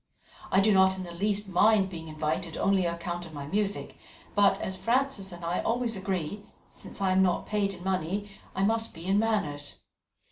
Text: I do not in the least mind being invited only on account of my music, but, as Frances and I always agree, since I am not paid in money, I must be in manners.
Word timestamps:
I 0.51 0.61
do 0.61 0.73
not 0.73 0.97
in 0.97 1.03
the 1.03 1.11
least 1.13 1.47
mind 1.47 1.91
being 1.91 2.07
invited 2.07 2.57
only 2.57 2.87
on 2.87 2.95
account 2.95 3.27
of 3.27 3.35
my 3.35 3.45
music, 3.45 3.99
but, 4.33 4.59
as 4.59 4.75
Frances 4.75 5.31
and 5.31 5.45
I 5.45 5.59
always 5.61 5.95
agree, 5.95 6.43
since 6.71 7.01
I 7.01 7.11
am 7.11 7.21
not 7.21 7.45
paid 7.45 7.71
in 7.75 7.83
money, 7.83 8.27
I 8.55 8.63
must 8.63 8.95
be 8.95 9.05
in 9.05 9.19
manners. 9.19 9.75